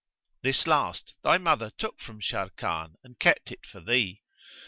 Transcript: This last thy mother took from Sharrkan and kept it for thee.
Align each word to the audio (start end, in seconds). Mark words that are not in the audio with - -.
This 0.41 0.65
last 0.65 1.13
thy 1.21 1.37
mother 1.37 1.69
took 1.69 1.99
from 1.99 2.21
Sharrkan 2.21 2.95
and 3.03 3.19
kept 3.19 3.51
it 3.51 3.67
for 3.67 3.79
thee. 3.81 4.23